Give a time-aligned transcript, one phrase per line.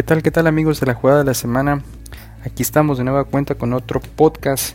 [0.00, 1.82] ¿Qué tal, qué tal amigos de la jugada de la semana?
[2.42, 4.74] Aquí estamos de nueva cuenta con otro podcast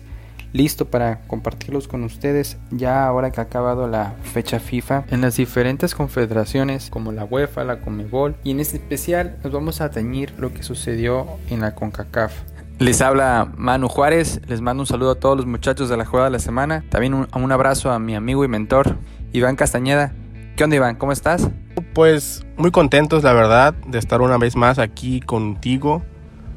[0.53, 5.37] listo para compartirlos con ustedes ya ahora que ha acabado la fecha FIFA en las
[5.37, 10.31] diferentes confederaciones como la UEFA, la Comebol y en este especial nos vamos a teñir
[10.37, 12.31] lo que sucedió en la CONCACAF.
[12.77, 16.27] Les habla Manu Juárez, les mando un saludo a todos los muchachos de la jugada
[16.27, 18.97] de la semana, también un, un abrazo a mi amigo y mentor
[19.33, 20.13] Iván Castañeda.
[20.55, 20.97] ¿Qué onda Iván?
[20.97, 21.49] ¿Cómo estás?
[21.95, 26.03] Pues muy contentos, la verdad, de estar una vez más aquí contigo,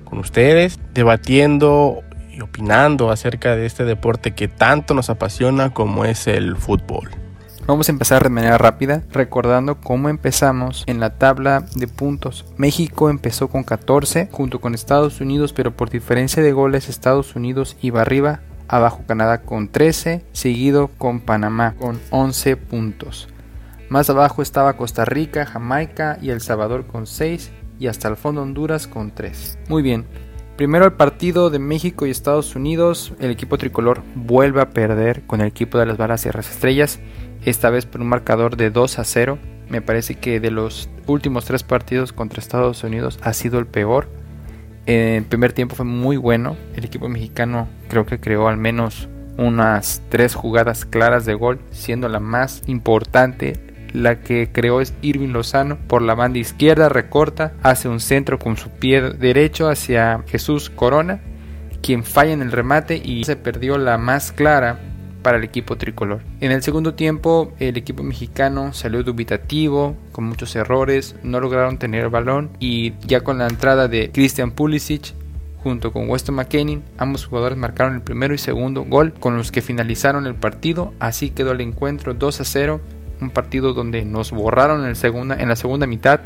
[0.04, 6.26] con ustedes, debatiendo y opinando acerca de este deporte que tanto nos apasiona como es
[6.26, 7.10] el fútbol.
[7.68, 12.44] Vamos a empezar de manera rápida recordando cómo empezamos en la tabla de puntos.
[12.56, 17.76] México empezó con 14 junto con Estados Unidos, pero por diferencia de goles Estados Unidos
[17.80, 23.28] iba arriba, abajo Canadá con 13, seguido con Panamá con 11 puntos.
[23.88, 28.42] Más abajo estaba Costa Rica, Jamaica y El Salvador con 6 y hasta el fondo
[28.42, 29.58] Honduras con 3.
[29.68, 30.04] Muy bien.
[30.56, 33.14] Primero el partido de México y Estados Unidos.
[33.18, 36.98] El equipo tricolor vuelve a perder con el equipo de las balas y las estrellas.
[37.44, 39.38] Esta vez por un marcador de 2 a 0.
[39.70, 44.08] Me parece que de los últimos tres partidos contra Estados Unidos ha sido el peor.
[44.84, 46.56] El primer tiempo fue muy bueno.
[46.74, 49.08] El equipo mexicano creo que creó al menos
[49.38, 55.28] unas tres jugadas claras de gol, siendo la más importante la que creó es Irving
[55.28, 60.70] Lozano por la banda izquierda, recorta, hace un centro con su pie derecho hacia Jesús
[60.70, 61.20] Corona,
[61.82, 64.80] quien falla en el remate y se perdió la más clara
[65.22, 66.20] para el equipo tricolor.
[66.40, 72.04] En el segundo tiempo el equipo mexicano salió dubitativo, con muchos errores, no lograron tener
[72.04, 75.14] el balón y ya con la entrada de Christian Pulisic
[75.62, 79.60] junto con Weston McKinney, ambos jugadores marcaron el primero y segundo gol con los que
[79.60, 82.80] finalizaron el partido, así quedó el encuentro 2 a 0
[83.20, 86.20] un partido donde nos borraron en, la segunda mitad.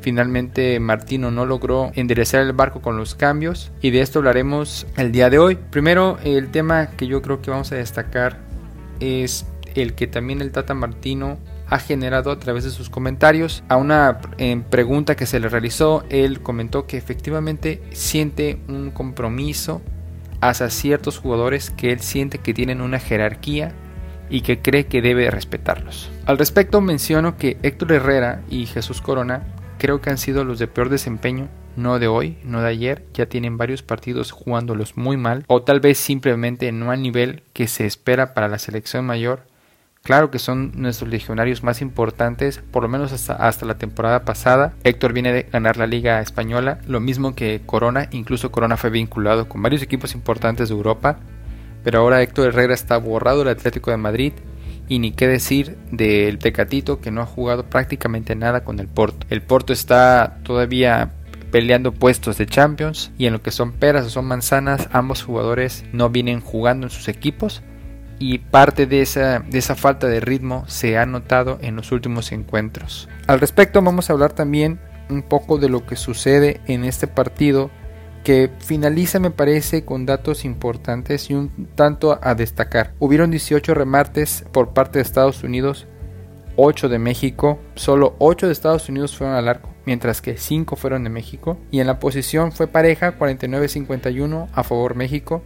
[0.00, 5.12] Finalmente Martino no logró enderezar el barco con los cambios y de esto hablaremos el
[5.12, 5.56] día de hoy.
[5.56, 8.38] Primero el tema que yo creo que vamos a destacar
[9.00, 13.64] es el que también el Tata Martino ha generado a través de sus comentarios.
[13.68, 14.20] A una
[14.68, 19.80] pregunta que se le realizó, él comentó que efectivamente siente un compromiso
[20.40, 23.72] hacia ciertos jugadores que él siente que tienen una jerarquía
[24.34, 26.10] y que cree que debe respetarlos.
[26.26, 29.44] Al respecto menciono que Héctor Herrera y Jesús Corona
[29.78, 31.46] creo que han sido los de peor desempeño,
[31.76, 35.78] no de hoy, no de ayer, ya tienen varios partidos jugándolos muy mal, o tal
[35.78, 39.46] vez simplemente no al nivel que se espera para la selección mayor.
[40.02, 44.74] Claro que son nuestros legionarios más importantes, por lo menos hasta, hasta la temporada pasada.
[44.82, 49.48] Héctor viene de ganar la Liga Española, lo mismo que Corona, incluso Corona fue vinculado
[49.48, 51.20] con varios equipos importantes de Europa
[51.84, 54.32] pero ahora Héctor Herrera está borrado del Atlético de Madrid
[54.88, 59.26] y ni qué decir del Tecatito que no ha jugado prácticamente nada con el Porto.
[59.30, 61.12] El Porto está todavía
[61.50, 65.84] peleando puestos de Champions y en lo que son peras o son manzanas ambos jugadores
[65.92, 67.62] no vienen jugando en sus equipos
[68.18, 72.32] y parte de esa, de esa falta de ritmo se ha notado en los últimos
[72.32, 73.08] encuentros.
[73.26, 77.70] Al respecto vamos a hablar también un poco de lo que sucede en este partido
[78.24, 82.94] que finaliza me parece con datos importantes y un tanto a destacar.
[82.98, 85.86] Hubieron 18 remates por parte de Estados Unidos,
[86.56, 91.04] 8 de México, solo 8 de Estados Unidos fueron al arco, mientras que 5 fueron
[91.04, 95.42] de México, y en la posición fue pareja 49-51 a favor México.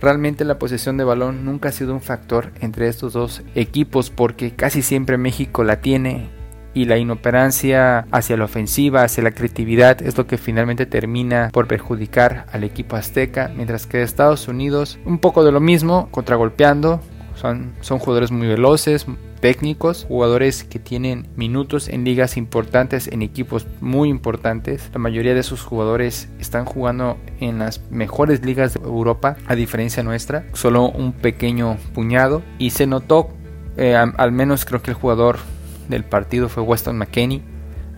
[0.00, 4.50] Realmente la posesión de balón nunca ha sido un factor entre estos dos equipos porque
[4.50, 6.28] casi siempre México la tiene
[6.76, 11.66] y la inoperancia hacia la ofensiva, hacia la creatividad es lo que finalmente termina por
[11.66, 17.00] perjudicar al equipo azteca, mientras que Estados Unidos un poco de lo mismo, contragolpeando,
[17.34, 19.06] son, son jugadores muy veloces,
[19.40, 24.90] técnicos, jugadores que tienen minutos en ligas importantes, en equipos muy importantes.
[24.92, 30.02] La mayoría de esos jugadores están jugando en las mejores ligas de Europa, a diferencia
[30.02, 32.42] nuestra, solo un pequeño puñado.
[32.58, 33.30] Y se notó,
[33.78, 35.38] eh, al menos creo que el jugador
[35.88, 37.42] del partido fue Weston McKenney.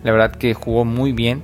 [0.03, 1.43] La verdad que jugó muy bien.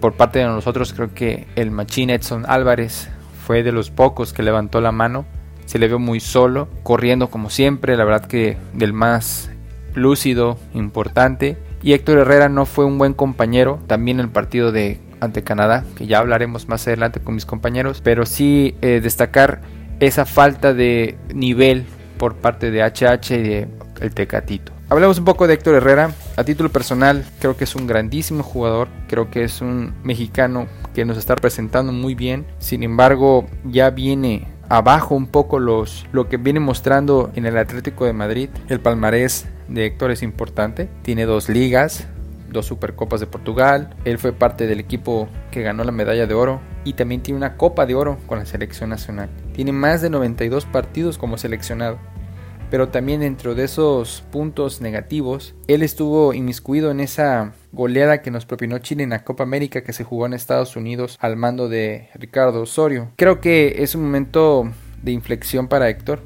[0.00, 3.08] Por parte de nosotros creo que el Machín Edson Álvarez
[3.46, 5.24] fue de los pocos que levantó la mano.
[5.66, 7.96] Se le vio muy solo, corriendo como siempre.
[7.96, 9.50] La verdad que del más
[9.94, 11.56] lúcido, importante.
[11.82, 13.80] Y Héctor Herrera no fue un buen compañero.
[13.86, 18.00] También el partido de ante Canadá, que ya hablaremos más adelante con mis compañeros.
[18.02, 19.60] Pero sí eh, destacar
[20.00, 21.84] esa falta de nivel
[22.18, 23.68] por parte de HH y de
[24.00, 24.72] el Tecatito.
[24.92, 26.12] Hablemos un poco de Héctor Herrera.
[26.36, 28.88] A título personal, creo que es un grandísimo jugador.
[29.08, 32.44] Creo que es un mexicano que nos está representando muy bien.
[32.58, 38.04] Sin embargo, ya viene abajo un poco los, lo que viene mostrando en el Atlético
[38.04, 38.50] de Madrid.
[38.68, 40.90] El palmarés de Héctor es importante.
[41.00, 42.06] Tiene dos ligas,
[42.50, 46.60] dos Supercopas de Portugal, él fue parte del equipo que ganó la medalla de oro
[46.84, 49.30] y también tiene una Copa de Oro con la selección nacional.
[49.54, 51.98] Tiene más de 92 partidos como seleccionado.
[52.72, 58.46] Pero también dentro de esos puntos negativos, él estuvo inmiscuido en esa goleada que nos
[58.46, 62.08] propinó Chile en la Copa América que se jugó en Estados Unidos al mando de
[62.14, 63.10] Ricardo Osorio.
[63.16, 64.72] Creo que es un momento
[65.02, 66.20] de inflexión para Héctor,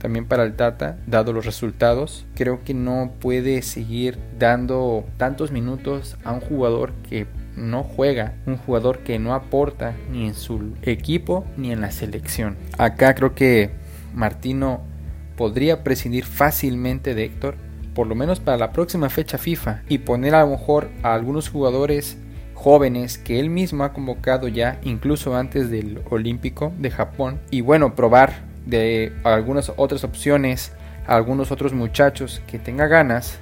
[0.00, 2.26] también para el Tata, dado los resultados.
[2.34, 8.56] Creo que no puede seguir dando tantos minutos a un jugador que no juega, un
[8.56, 12.56] jugador que no aporta ni en su equipo ni en la selección.
[12.78, 13.70] Acá creo que
[14.12, 14.92] Martino
[15.36, 17.56] podría prescindir fácilmente de Héctor,
[17.94, 21.48] por lo menos para la próxima fecha FIFA, y poner a lo mejor a algunos
[21.48, 22.18] jugadores
[22.54, 27.94] jóvenes que él mismo ha convocado ya incluso antes del Olímpico de Japón y bueno
[27.94, 30.72] probar de algunas otras opciones
[31.06, 33.38] a algunos otros muchachos que tenga ganas.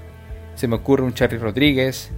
[0.55, 2.11] Se me ocurre un Charlie Rodríguez.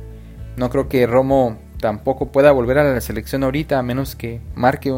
[0.57, 4.91] No creo que Romo tampoco pueda volver a la selección ahorita a menos que marque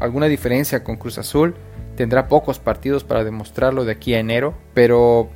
[0.00, 1.54] alguna diferencia con Cruz Azul
[2.02, 5.30] tendrá pocos partidos para demostrarlo de aquí a enero pero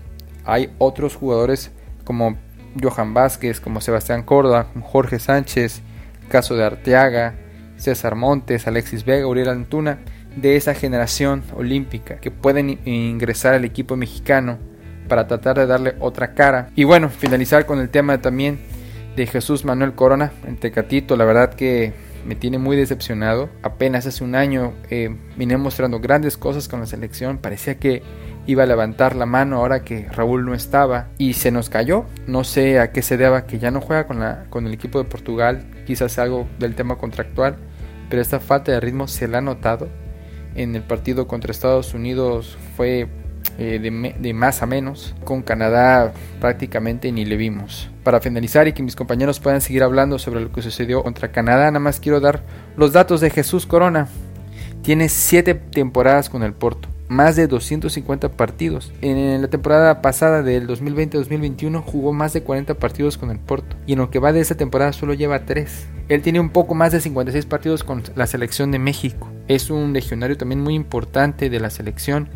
[0.45, 1.71] hay otros jugadores
[2.03, 2.37] como
[2.83, 5.81] Johan Vázquez como Sebastián Córdoba Jorge Sánchez
[6.29, 7.35] caso de Arteaga,
[7.77, 10.01] César Montes, Alexis Vega, Uriel Antuna,
[10.35, 14.59] de esa generación olímpica que pueden ingresar al equipo mexicano
[15.09, 16.71] para tratar de darle otra cara.
[16.75, 18.59] Y bueno, finalizar con el tema también
[19.15, 21.95] de Jesús Manuel Corona en Tecatito, la verdad que
[22.26, 23.49] me tiene muy decepcionado.
[23.62, 28.02] Apenas hace un año eh, vine mostrando grandes cosas con la selección, parecía que
[28.46, 32.05] iba a levantar la mano ahora que Raúl no estaba y se nos cayó.
[32.26, 34.99] No sé a qué se deba que ya no juega con, la, con el equipo
[34.99, 37.56] de Portugal, quizás algo del tema contractual,
[38.08, 39.88] pero esta falta de ritmo se la ha notado.
[40.55, 43.08] En el partido contra Estados Unidos fue
[43.58, 45.14] eh, de, más a menos.
[45.25, 47.90] Con Canadá prácticamente ni le vimos.
[48.02, 51.66] Para finalizar y que mis compañeros puedan seguir hablando sobre lo que sucedió contra Canadá,
[51.66, 52.43] nada más quiero dar
[52.76, 54.08] los datos de Jesús Corona.
[54.82, 58.93] Tiene 7 temporadas con el Porto más de 250 partidos.
[59.00, 63.93] En la temporada pasada del 2020-2021 jugó más de 40 partidos con el Porto y
[63.93, 65.87] en lo que va de esta temporada solo lleva 3.
[66.08, 69.28] Él tiene un poco más de 56 partidos con la selección de México.
[69.48, 72.28] Es un legionario también muy importante de la selección.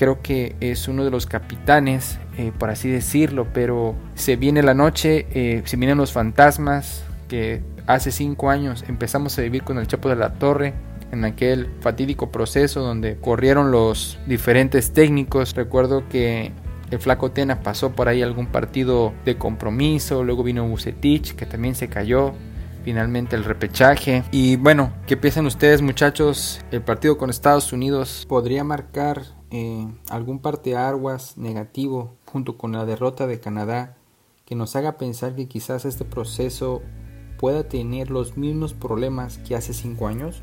[0.00, 4.72] Creo que es uno de los capitanes, eh, por así decirlo, pero se viene la
[4.72, 9.86] noche, eh, se vienen los fantasmas que hace 5 años empezamos a vivir con el
[9.86, 10.72] Chapo de la Torre
[11.12, 15.54] en aquel fatídico proceso donde corrieron los diferentes técnicos.
[15.54, 16.50] Recuerdo que
[16.90, 21.74] el Flaco Tena pasó por ahí algún partido de compromiso, luego vino Bucetich que también
[21.74, 22.32] se cayó,
[22.84, 24.22] finalmente el repechaje.
[24.30, 26.62] Y bueno, ¿qué piensan ustedes muchachos?
[26.70, 33.26] El partido con Estados Unidos podría marcar eh, algún parteaguas negativo junto con la derrota
[33.26, 33.96] de Canadá
[34.44, 36.82] que nos haga pensar que quizás este proceso
[37.38, 40.42] pueda tener los mismos problemas que hace cinco años?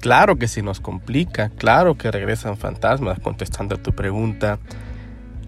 [0.00, 4.58] Claro que se nos complica, claro que regresan fantasmas contestando a tu pregunta.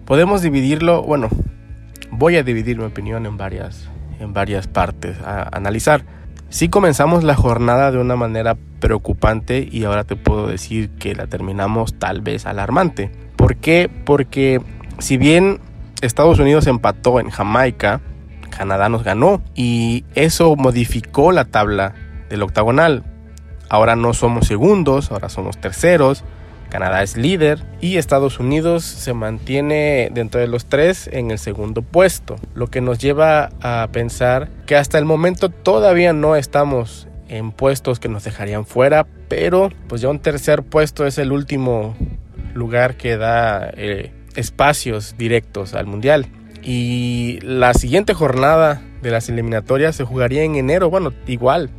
[0.05, 1.29] Podemos dividirlo, bueno,
[2.11, 3.87] voy a dividir mi opinión en varias,
[4.19, 6.03] en varias partes a analizar.
[6.49, 11.27] Si comenzamos la jornada de una manera preocupante y ahora te puedo decir que la
[11.27, 13.11] terminamos tal vez alarmante.
[13.35, 13.89] ¿Por qué?
[14.03, 14.59] Porque
[14.97, 15.59] si bien
[16.01, 18.01] Estados Unidos empató en Jamaica,
[18.49, 21.93] Canadá nos ganó y eso modificó la tabla
[22.29, 23.03] del octagonal.
[23.69, 26.23] Ahora no somos segundos, ahora somos terceros.
[26.69, 31.81] Canadá es líder y Estados Unidos se mantiene dentro de los tres en el segundo
[31.81, 37.51] puesto, lo que nos lleva a pensar que hasta el momento todavía no estamos en
[37.51, 41.95] puestos que nos dejarían fuera, pero pues ya un tercer puesto es el último
[42.53, 46.27] lugar que da eh, espacios directos al mundial.
[46.61, 51.69] Y la siguiente jornada de las eliminatorias se jugaría en enero, bueno, igual,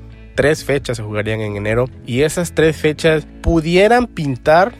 [0.40, 4.72] tres fechas se jugarían en enero y esas tres fechas pudieran pintar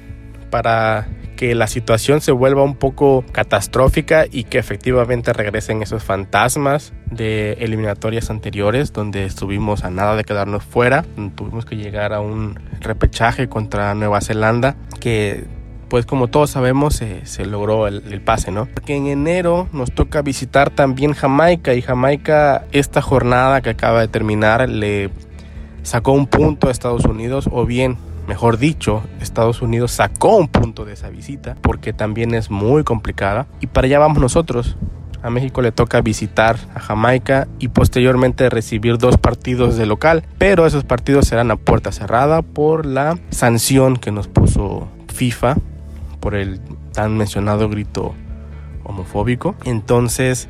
[0.48, 6.94] para que la situación se vuelva un poco catastrófica y que efectivamente regresen esos fantasmas
[7.10, 12.58] de eliminatorias anteriores donde estuvimos a nada de quedarnos fuera, tuvimos que llegar a un
[12.80, 15.44] repechaje contra Nueva Zelanda que
[15.90, 18.66] pues como todos sabemos se, logró el, el, pase, ¿no?
[18.66, 24.08] Porque en enero nos toca visitar también Jamaica y Jamaica esta jornada que acaba de
[24.08, 25.10] terminar le
[25.82, 27.96] sacó un punto a Estados Unidos o bien
[28.26, 33.46] mejor dicho, Estados Unidos sacó un punto de esa visita porque también es muy complicada
[33.60, 34.76] y para allá vamos nosotros.
[35.22, 40.64] A México le toca visitar a Jamaica y posteriormente recibir dos partidos de local, pero
[40.64, 45.56] esos partidos serán a puerta cerrada por la sanción que nos puso FIFA
[46.20, 46.60] por el
[46.92, 48.14] tan mencionado grito
[48.84, 49.56] homofóbico.
[49.64, 50.48] Entonces,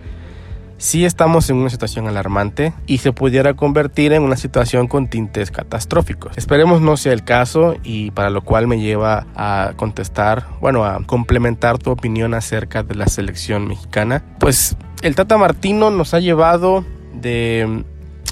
[0.81, 5.51] sí estamos en una situación alarmante y se pudiera convertir en una situación con tintes
[5.51, 6.37] catastróficos.
[6.37, 11.05] Esperemos no sea el caso y para lo cual me lleva a contestar, bueno, a
[11.05, 14.25] complementar tu opinión acerca de la selección mexicana.
[14.41, 16.85] Pues el Tata Martino nos ha llevado
[17.15, 17.85] de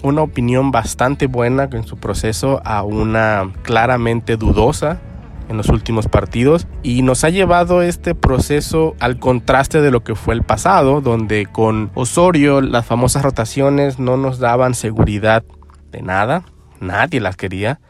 [0.02, 5.00] una opinión bastante buena en su proceso a una claramente dudosa
[5.48, 10.14] en los últimos partidos y nos ha llevado este proceso al contraste de lo que
[10.14, 15.44] fue el pasado, donde con Osorio las famosas rotaciones no nos daban seguridad
[15.90, 16.44] de nada,
[16.80, 17.80] nadie las quería,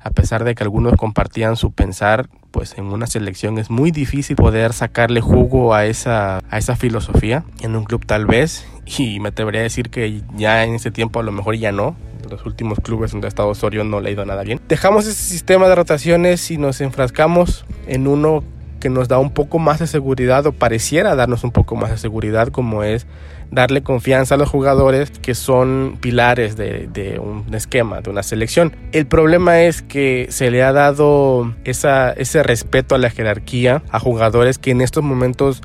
[0.00, 4.36] a pesar de que algunos compartían su pensar, pues en una selección es muy difícil
[4.36, 9.30] poder sacarle jugo a esa, a esa filosofía, en un club tal vez, y me
[9.30, 11.96] atrevería a decir que ya en ese tiempo a lo mejor ya no,
[12.28, 14.60] los últimos clubes donde ha estado Osorio no le ha ido nada bien.
[14.68, 18.42] Dejamos ese sistema de rotaciones y nos enfrascamos en uno
[18.78, 21.98] que nos da un poco más de seguridad o pareciera darnos un poco más de
[21.98, 23.06] seguridad como es
[23.50, 28.76] darle confianza a los jugadores que son pilares de, un esquema, de una selección.
[28.92, 33.98] El problema es que se le ha dado esa, ese respeto a la jerarquía a
[33.98, 35.62] jugadores que en estos momentos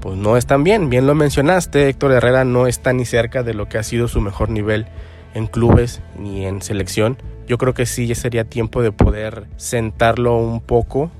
[0.00, 0.90] pues no están bien.
[0.90, 4.20] Bien lo mencionaste, Héctor Herrera no está ni cerca de lo que ha sido su
[4.20, 4.86] mejor nivel
[5.34, 7.18] en clubes ni en selección.
[7.46, 11.10] Yo creo que sí ya sería tiempo de poder sentarlo un poco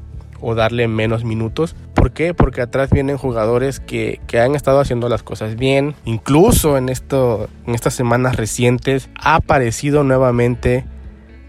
[0.40, 1.75] o darle menos minutos.
[1.94, 2.35] ¿Por qué?
[2.35, 5.94] Porque atrás vienen jugadores que, que, han estado haciendo las cosas bien.
[6.04, 10.85] Incluso en, esto, en estas semanas recientes ha aparecido nuevamente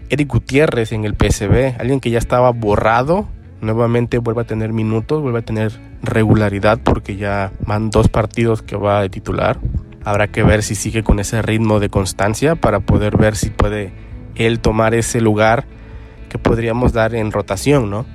[0.08, 1.78] Eric Gutiérrez en el PSB.
[1.78, 3.28] Alguien que ya estaba borrado.
[3.60, 8.76] Nuevamente vuelve a tener minutos, vuelve a tener regularidad porque ya van dos partidos que
[8.76, 9.58] va de titular.
[10.06, 13.90] Habrá que ver si sigue con ese ritmo de constancia para poder ver si puede
[14.36, 15.64] él tomar ese lugar
[16.28, 18.06] que podríamos dar en rotación, ¿no?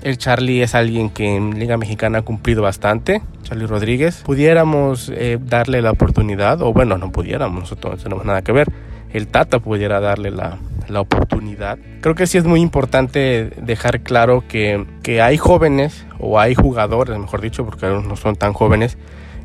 [0.00, 4.22] El Charlie es alguien que en Liga Mexicana ha cumplido bastante, Charlie Rodríguez.
[4.24, 8.68] Pudiéramos eh, darle la oportunidad, o bueno, no pudiéramos, nosotros no tenemos nada que ver.
[9.12, 10.56] El Tata pudiera darle la,
[10.88, 11.78] la oportunidad.
[12.00, 17.18] Creo que sí es muy importante dejar claro que, que hay jóvenes, o hay jugadores,
[17.18, 18.96] mejor dicho, porque no son tan jóvenes,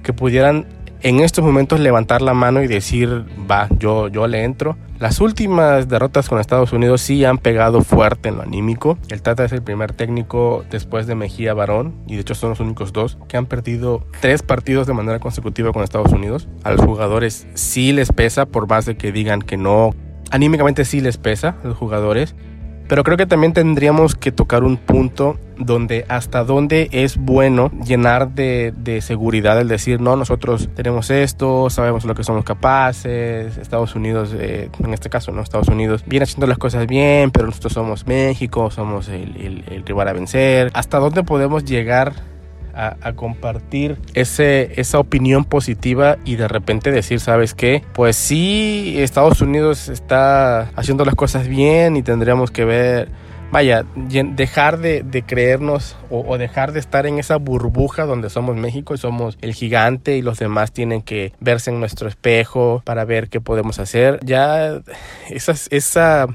[0.03, 0.67] que pudieran
[1.05, 4.75] en estos momentos levantar la mano y decir, va, yo, yo le entro.
[4.97, 8.97] Las últimas derrotas con Estados Unidos sí han pegado fuerte en lo anímico.
[9.09, 12.59] El Tata es el primer técnico después de Mejía Barón, y de hecho son los
[12.59, 16.47] únicos dos, que han perdido tres partidos de manera consecutiva con Estados Unidos.
[16.63, 19.91] A los jugadores sí les pesa, por más de que digan que no.
[20.31, 22.33] Anímicamente sí les pesa a los jugadores.
[22.87, 28.29] Pero creo que también tendríamos que tocar un punto donde hasta dónde es bueno llenar
[28.29, 34.35] de, seguridad el decir, no, nosotros tenemos esto, sabemos lo que somos capaces, Estados Unidos,
[34.37, 38.05] eh, en este caso, no, Estados Unidos viene haciendo las cosas bien, pero nosotros somos
[38.05, 40.71] México, somos el, el rival a vencer.
[40.73, 42.13] ¿Hasta dónde podemos llegar
[42.75, 47.84] a, compartir ese, esa opinión positiva y de repente decir, ¿sabes qué?
[47.94, 53.10] Pues sí, Estados Unidos está haciendo las cosas bien y tendríamos que ver
[53.51, 58.98] vaya, dejar de, creernos o, dejar de estar en esa burbuja donde somos México y
[58.98, 63.39] somos el gigante y los demás tienen que verse en nuestro espejo para ver qué
[63.39, 64.20] podemos hacer.
[64.24, 64.82] Ya
[65.29, 66.27] esa, esa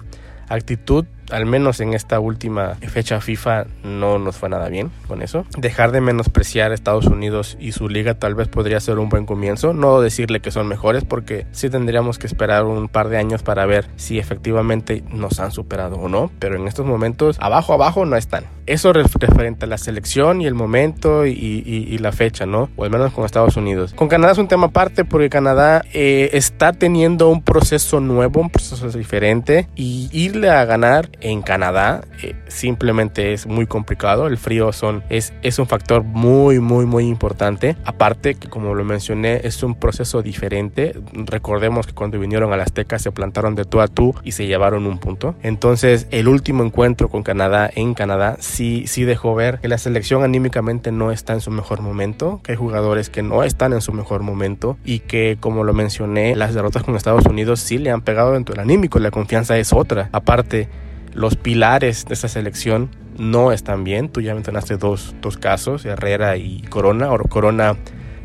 [0.49, 5.47] actitud al menos en esta última fecha FIFA no nos fue nada bien con eso.
[5.57, 9.27] Dejar de menospreciar a Estados Unidos y su liga tal vez podría ser un buen
[9.27, 9.73] comienzo.
[9.73, 13.67] No decirle que son mejores porque sí tendríamos que esperar un par de años para
[13.67, 16.31] ver si efectivamente nos han superado o no.
[16.39, 18.45] Pero en estos momentos abajo abajo no están.
[18.67, 22.71] Eso referente a la selección y el momento y, la fecha, ¿no?
[22.77, 23.93] O al menos con Estados Unidos.
[23.95, 28.49] Con Canadá es un tema aparte porque Canadá eh, está teniendo un proceso nuevo, un
[28.49, 34.27] proceso diferente y irle a ganar en Canadá eh, simplemente es muy complicado.
[34.27, 37.77] El frío son, es, es un factor muy, muy, muy importante.
[37.85, 40.95] Aparte que como lo mencioné, es un proceso diferente.
[41.13, 44.47] Recordemos que cuando vinieron a la Azteca se plantaron de tú a tú y se
[44.47, 45.35] llevaron un punto.
[45.43, 50.23] Entonces el último encuentro con Canadá en Canadá sí, sí dejó ver que la selección
[50.23, 53.93] anímicamente no está en su mejor momento, que hay jugadores que no están en su
[53.93, 58.03] mejor momento y que como lo mencioné, las derrotas con Estados Unidos sí le han
[58.03, 58.99] pegado dentro del anímico.
[58.99, 60.09] La confianza es otra.
[60.13, 60.69] Aparte,
[61.13, 64.09] los pilares de esta selección no están bien.
[64.09, 67.07] Tú ya mencionaste dos, dos casos, Herrera y Corona.
[67.07, 67.77] Ahora Corona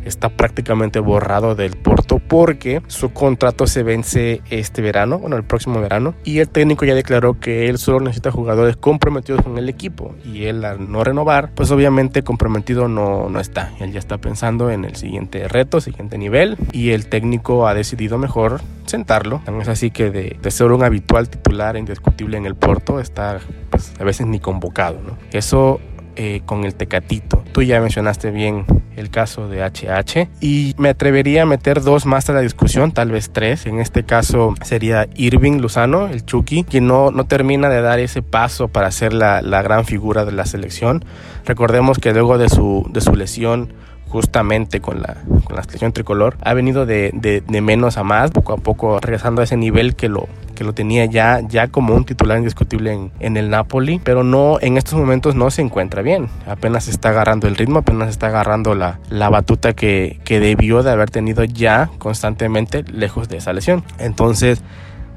[0.05, 5.81] está prácticamente borrado del Porto porque su contrato se vence este verano, bueno, el próximo
[5.81, 10.15] verano, y el técnico ya declaró que él solo necesita jugadores comprometidos con el equipo
[10.23, 13.71] y él al no renovar, pues obviamente comprometido no, no está.
[13.79, 18.17] Él ya está pensando en el siguiente reto, siguiente nivel y el técnico ha decidido
[18.17, 19.41] mejor sentarlo.
[19.61, 23.93] Es así que de, de ser un habitual titular indiscutible en el Porto, está pues,
[23.99, 24.99] a veces ni convocado.
[25.05, 25.17] ¿no?
[25.31, 25.79] Eso
[26.17, 27.43] eh, con el Tecatito.
[27.51, 32.29] Tú ya mencionaste bien el caso de HH y me atrevería a meter dos más
[32.29, 33.65] a la discusión, tal vez tres.
[33.65, 38.21] En este caso sería Irving Luzano, el Chucky, que no, no termina de dar ese
[38.21, 41.03] paso para ser la, la gran figura de la selección.
[41.45, 43.73] Recordemos que luego de su, de su lesión
[44.07, 48.31] justamente con la, con la selección tricolor, ha venido de, de, de, menos a más,
[48.31, 51.93] poco a poco regresando a ese nivel que lo, que lo tenía ya, ya como
[51.93, 56.01] un titular indiscutible en, en, el Napoli, pero no, en estos momentos no se encuentra
[56.01, 60.81] bien, apenas está agarrando el ritmo, apenas está agarrando la, la batuta que, que debió
[60.81, 63.83] de haber tenido ya constantemente lejos de esa lesión.
[63.99, 64.63] Entonces,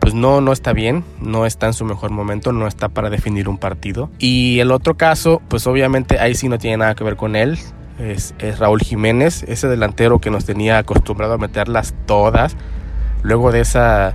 [0.01, 3.49] pues no, no está bien, no está en su mejor momento, no está para definir
[3.49, 4.11] un partido.
[4.19, 7.59] Y el otro caso, pues obviamente ahí sí no tiene nada que ver con él,
[7.99, 12.57] es, es, Raúl Jiménez, ese delantero que nos tenía acostumbrado a meterlas todas,
[13.23, 14.15] luego de esa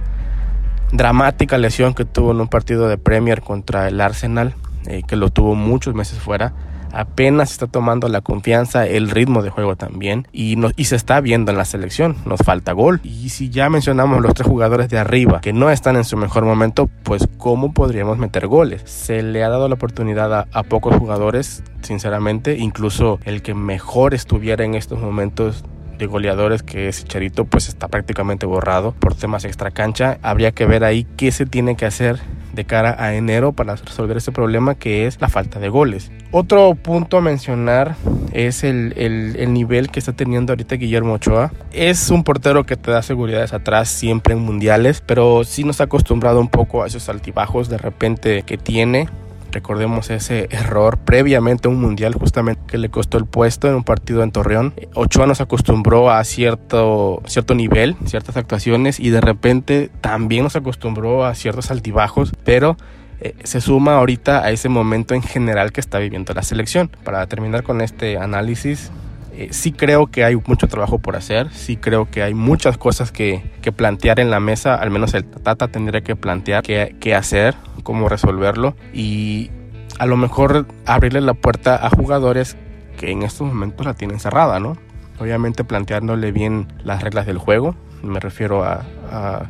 [0.93, 4.53] dramática lesión que tuvo en un partido de Premier contra el Arsenal,
[4.85, 6.53] eh, que lo tuvo muchos meses fuera,
[6.93, 11.19] apenas está tomando la confianza, el ritmo de juego también y, no, y se está
[11.19, 13.01] viendo en la selección, nos falta gol.
[13.03, 16.45] Y si ya mencionamos los tres jugadores de arriba que no están en su mejor
[16.45, 18.83] momento, pues ¿cómo podríamos meter goles?
[18.85, 24.13] Se le ha dado la oportunidad a, a pocos jugadores, sinceramente, incluso el que mejor
[24.13, 25.65] estuviera en estos momentos
[25.97, 30.65] de goleadores que es Charito pues está prácticamente borrado por temas extra cancha habría que
[30.65, 32.19] ver ahí qué se tiene que hacer
[32.53, 36.11] de cara a enero para resolver este problema que es la falta de goles.
[36.31, 37.95] Otro punto a mencionar
[38.31, 41.51] es el, el, el, nivel que está teniendo ahorita Guillermo Ochoa.
[41.71, 45.85] Es un portero que te da seguridades atrás siempre en mundiales, pero sí nos ha
[45.85, 49.09] acostumbrado un poco a esos altibajos de repente que tiene.
[49.53, 53.83] Recordemos ese error previamente a un mundial justamente que le costó el puesto en un
[53.83, 54.73] partido en Torreón.
[54.95, 61.23] Ochoa nos acostumbró a cierto, cierto nivel, ciertas actuaciones y de repente también nos acostumbró
[61.23, 62.77] a ciertos altibajos, pero
[63.21, 66.89] eh, se suma ahorita a ese momento en general que está viviendo la selección.
[67.03, 68.91] Para terminar con este análisis,
[69.35, 73.11] eh, sí creo que hay mucho trabajo por hacer, sí creo que hay muchas cosas
[73.11, 73.41] que,
[73.75, 78.09] plantear en la mesa, al menos el Tata tendría que plantear qué, qué hacer, cómo
[78.09, 79.49] resolverlo y
[79.97, 82.57] a lo mejor abrirle la puerta a jugadores
[82.97, 84.77] que en estos momentos la tienen cerrada, ¿no?
[85.19, 89.49] Obviamente planteándole bien las reglas del juego, me refiero a, a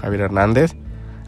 [0.00, 0.76] Javier Hernández,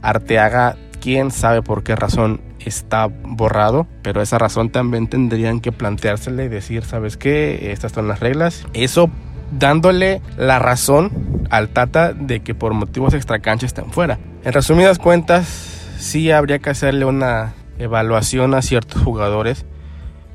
[0.03, 6.45] Arteaga, quién sabe por qué razón está borrado, pero esa razón también tendrían que planteársele
[6.45, 7.71] y decir, ¿sabes qué?
[7.73, 8.67] Estas son las reglas.
[8.75, 9.11] Eso
[9.51, 14.19] dándole la razón al Tata de que por motivos extracancha están fuera.
[14.45, 15.47] En resumidas cuentas,
[15.99, 19.65] sí habría que hacerle una evaluación a ciertos jugadores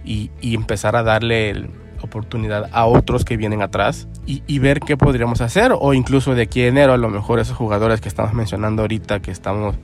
[0.04, 1.70] y, empezar a darle
[2.02, 6.44] oportunidad a otros que vienen atrás y, y, ver qué podríamos hacer o incluso de
[6.44, 9.76] aquí a enero a lo mejor esos jugadores que estamos mencionando ahorita que estamos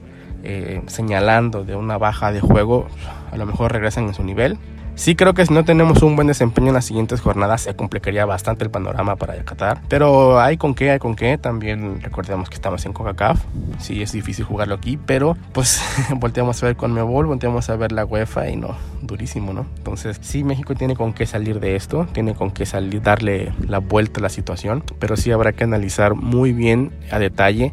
[0.49, 2.88] eh, señalando de una baja de juego
[3.31, 4.57] a lo mejor regresan en su nivel
[4.97, 8.25] Sí creo que si no tenemos un buen desempeño en las siguientes jornadas se complicaría
[8.25, 9.79] bastante el panorama para Qatar.
[9.88, 11.38] Pero hay con qué, hay con qué.
[11.38, 13.39] También recordemos que estamos en CONCACAF.
[13.77, 15.83] Sí es difícil jugarlo aquí, pero pues
[16.15, 19.67] volteamos a ver con Mebol, volteamos a ver la UEFA y no, durísimo, ¿no?
[19.77, 23.77] Entonces sí México tiene con qué salir de esto, tiene con qué salir, darle la
[23.77, 27.71] vuelta a la situación, pero sí habrá que analizar muy bien a detalle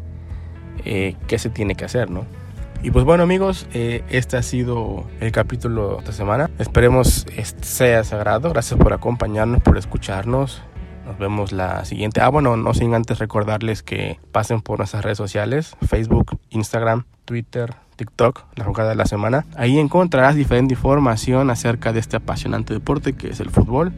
[0.85, 2.44] eh, qué se tiene que hacer, ¿no?
[2.83, 6.49] Y pues bueno amigos, eh, este ha sido el capítulo de esta semana.
[6.59, 7.25] Esperemos
[7.61, 8.49] sea sagrado.
[8.51, 10.61] Gracias por acompañarnos, por escucharnos.
[11.05, 12.21] Nos vemos la siguiente.
[12.21, 17.75] Ah, bueno, no sin antes recordarles que pasen por nuestras redes sociales, Facebook, Instagram, Twitter,
[17.95, 19.45] TikTok, la jugada de la semana.
[19.55, 23.93] Ahí encontrarás diferente información acerca de este apasionante deporte que es el fútbol.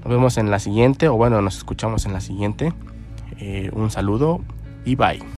[0.00, 2.72] Nos vemos en la siguiente, o bueno, nos escuchamos en la siguiente.
[3.38, 4.40] Eh, un saludo
[4.84, 5.37] y bye.